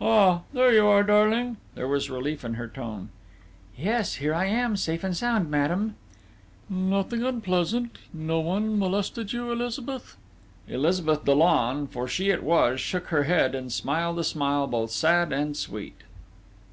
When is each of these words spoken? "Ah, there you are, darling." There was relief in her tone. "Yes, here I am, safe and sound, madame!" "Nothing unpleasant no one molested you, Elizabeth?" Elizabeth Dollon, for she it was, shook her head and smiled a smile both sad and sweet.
"Ah, 0.00 0.40
there 0.52 0.72
you 0.72 0.88
are, 0.88 1.04
darling." 1.04 1.56
There 1.76 1.86
was 1.86 2.10
relief 2.10 2.44
in 2.44 2.54
her 2.54 2.66
tone. 2.66 3.10
"Yes, 3.76 4.14
here 4.14 4.34
I 4.34 4.46
am, 4.46 4.76
safe 4.76 5.04
and 5.04 5.16
sound, 5.16 5.52
madame!" 5.52 5.94
"Nothing 6.68 7.22
unpleasant 7.22 7.96
no 8.12 8.40
one 8.40 8.76
molested 8.76 9.32
you, 9.32 9.52
Elizabeth?" 9.52 10.16
Elizabeth 10.66 11.24
Dollon, 11.24 11.86
for 11.86 12.08
she 12.08 12.30
it 12.30 12.42
was, 12.42 12.80
shook 12.80 13.06
her 13.10 13.22
head 13.22 13.54
and 13.54 13.72
smiled 13.72 14.18
a 14.18 14.24
smile 14.24 14.66
both 14.66 14.90
sad 14.90 15.32
and 15.32 15.56
sweet. 15.56 16.00